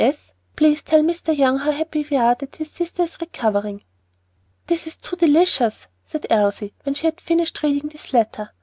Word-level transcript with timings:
S. 0.03 0.33
Please 0.55 0.81
tell 0.81 1.01
Mr. 1.03 1.31
Young 1.37 1.59
how 1.59 1.69
happy 1.69 2.03
we 2.09 2.17
are 2.17 2.33
that 2.33 2.55
his 2.55 2.71
sister 2.71 3.03
is 3.03 3.21
recovering. 3.21 3.83
"This 4.65 4.87
is 4.87 4.97
too 4.97 5.15
delicious!" 5.15 5.85
said 6.07 6.25
Elsie, 6.31 6.73
when 6.81 6.95
she 6.95 7.05
had 7.05 7.21
finished 7.21 7.61
reading 7.61 7.87
this 7.89 8.11
letter. 8.11 8.49